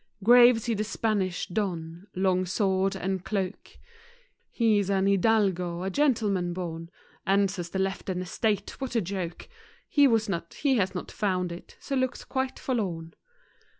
[0.23, 3.77] Grave see the Spanish don, long sword and cloak.
[4.49, 6.89] He's an hidalgo, a gentleman born:
[7.27, 9.47] Ancestors left an estate, what a joke!
[9.87, 10.27] He has
[10.95, 13.13] not found it, so looks quite forlorn.